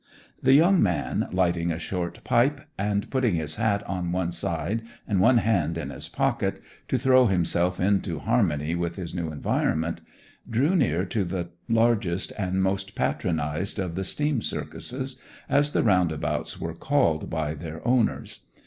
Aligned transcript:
The 0.41 0.53
young 0.53 0.81
man, 0.81 1.27
lighting 1.31 1.71
a 1.71 1.77
short 1.77 2.23
pipe, 2.23 2.61
and 2.75 3.07
putting 3.11 3.35
his 3.35 3.57
hat 3.57 3.83
on 3.83 4.11
one 4.11 4.31
side 4.31 4.81
and 5.07 5.19
one 5.19 5.37
hand 5.37 5.77
in 5.77 5.91
his 5.91 6.09
pocket, 6.09 6.59
to 6.87 6.97
throw 6.97 7.27
himself 7.27 7.79
into 7.79 8.17
harmony 8.17 8.73
with 8.73 8.95
his 8.95 9.13
new 9.13 9.31
environment, 9.31 10.01
drew 10.49 10.75
near 10.75 11.05
to 11.05 11.23
the 11.23 11.49
largest 11.69 12.33
and 12.35 12.63
most 12.63 12.95
patronized 12.95 13.77
of 13.77 13.93
the 13.93 14.03
steam 14.03 14.41
circuses, 14.41 15.21
as 15.47 15.69
the 15.71 15.83
roundabouts 15.83 16.59
were 16.59 16.73
called 16.73 17.29
by 17.29 17.53
their 17.53 17.87
owners. 17.87 18.47